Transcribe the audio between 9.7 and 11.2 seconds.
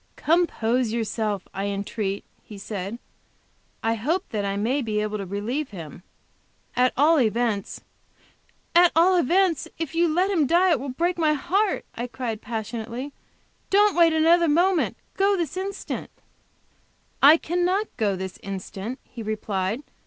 if you let him die it will break